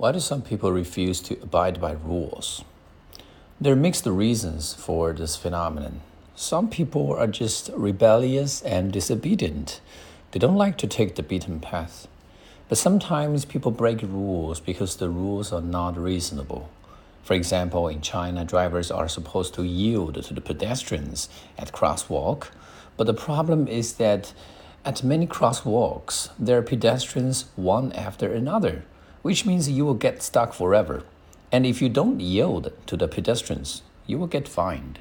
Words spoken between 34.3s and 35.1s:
fined.